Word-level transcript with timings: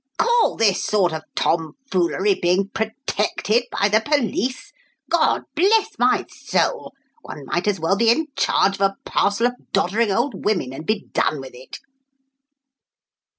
Call 0.17 0.55
this 0.55 0.83
sort 0.83 1.13
of 1.13 1.21
tomfoolery 1.35 2.33
being 2.33 2.69
protected 2.69 3.65
by 3.71 3.87
the 3.87 4.01
police? 4.01 4.73
God 5.11 5.43
bless 5.53 5.89
my 5.99 6.25
soul! 6.27 6.93
one 7.21 7.45
might 7.45 7.67
as 7.67 7.79
well 7.79 7.95
be 7.95 8.09
in 8.09 8.25
charge 8.35 8.77
of 8.77 8.81
a 8.81 8.95
parcel 9.05 9.45
of 9.45 9.53
doddering 9.73 10.11
old 10.11 10.43
women 10.43 10.73
and 10.73 10.87
be 10.87 11.05
done 11.13 11.39
with 11.39 11.53
it!" 11.53 11.77